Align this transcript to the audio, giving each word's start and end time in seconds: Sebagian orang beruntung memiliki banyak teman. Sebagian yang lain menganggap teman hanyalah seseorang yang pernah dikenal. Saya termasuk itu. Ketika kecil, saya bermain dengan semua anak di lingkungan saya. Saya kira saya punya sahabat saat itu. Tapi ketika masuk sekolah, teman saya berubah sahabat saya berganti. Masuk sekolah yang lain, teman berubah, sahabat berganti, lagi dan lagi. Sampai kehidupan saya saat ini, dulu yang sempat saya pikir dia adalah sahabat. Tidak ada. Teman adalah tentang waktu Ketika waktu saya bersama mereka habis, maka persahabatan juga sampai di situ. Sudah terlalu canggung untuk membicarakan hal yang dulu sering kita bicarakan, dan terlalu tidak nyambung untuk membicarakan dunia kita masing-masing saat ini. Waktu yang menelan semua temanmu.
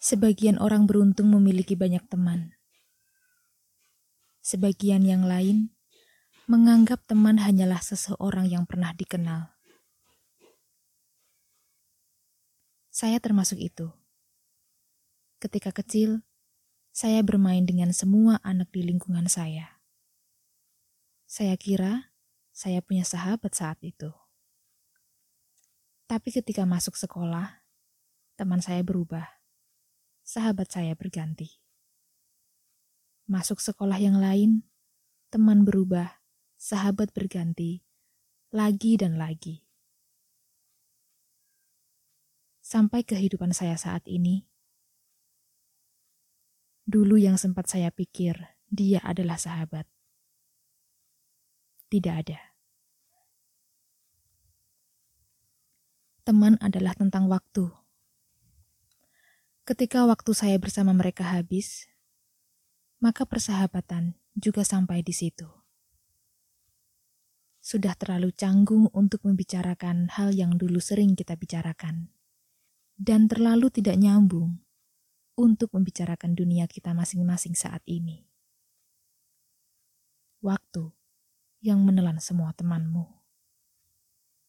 Sebagian 0.00 0.56
orang 0.56 0.88
beruntung 0.88 1.28
memiliki 1.28 1.76
banyak 1.76 2.00
teman. 2.08 2.56
Sebagian 4.40 5.04
yang 5.04 5.28
lain 5.28 5.76
menganggap 6.48 7.04
teman 7.04 7.36
hanyalah 7.36 7.84
seseorang 7.84 8.48
yang 8.48 8.64
pernah 8.64 8.96
dikenal. 8.96 9.52
Saya 12.88 13.20
termasuk 13.20 13.60
itu. 13.60 13.92
Ketika 15.36 15.68
kecil, 15.68 16.24
saya 16.96 17.20
bermain 17.20 17.68
dengan 17.68 17.92
semua 17.92 18.40
anak 18.40 18.72
di 18.72 18.80
lingkungan 18.80 19.28
saya. 19.28 19.84
Saya 21.28 21.60
kira 21.60 22.16
saya 22.56 22.80
punya 22.80 23.04
sahabat 23.04 23.52
saat 23.52 23.76
itu. 23.84 24.08
Tapi 26.08 26.32
ketika 26.32 26.64
masuk 26.64 26.96
sekolah, 26.96 27.60
teman 28.40 28.64
saya 28.64 28.80
berubah 28.80 29.39
sahabat 30.30 30.70
saya 30.70 30.94
berganti. 30.94 31.58
Masuk 33.26 33.58
sekolah 33.58 33.98
yang 33.98 34.22
lain, 34.22 34.62
teman 35.26 35.66
berubah, 35.66 36.22
sahabat 36.54 37.10
berganti, 37.10 37.82
lagi 38.54 38.94
dan 38.94 39.18
lagi. 39.18 39.66
Sampai 42.62 43.02
kehidupan 43.02 43.50
saya 43.50 43.74
saat 43.74 44.06
ini, 44.06 44.46
dulu 46.86 47.18
yang 47.18 47.34
sempat 47.34 47.66
saya 47.66 47.90
pikir 47.90 48.38
dia 48.70 49.02
adalah 49.02 49.34
sahabat. 49.34 49.90
Tidak 51.90 52.14
ada. 52.14 52.38
Teman 56.22 56.54
adalah 56.62 56.94
tentang 56.94 57.26
waktu 57.26 57.80
Ketika 59.68 60.08
waktu 60.08 60.32
saya 60.32 60.56
bersama 60.56 60.96
mereka 60.96 61.22
habis, 61.22 61.86
maka 62.98 63.28
persahabatan 63.28 64.16
juga 64.32 64.64
sampai 64.64 65.04
di 65.04 65.12
situ. 65.12 65.46
Sudah 67.60 67.92
terlalu 67.92 68.32
canggung 68.32 68.88
untuk 68.96 69.20
membicarakan 69.20 70.08
hal 70.16 70.32
yang 70.32 70.56
dulu 70.56 70.80
sering 70.80 71.12
kita 71.12 71.36
bicarakan, 71.36 72.08
dan 72.96 73.28
terlalu 73.28 73.68
tidak 73.68 74.00
nyambung 74.00 74.64
untuk 75.36 75.72
membicarakan 75.76 76.32
dunia 76.32 76.64
kita 76.64 76.96
masing-masing 76.96 77.52
saat 77.52 77.84
ini. 77.84 78.24
Waktu 80.40 80.88
yang 81.60 81.84
menelan 81.84 82.16
semua 82.16 82.56
temanmu. 82.56 83.19